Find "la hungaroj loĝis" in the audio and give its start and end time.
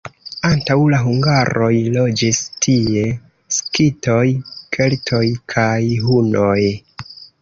0.93-2.39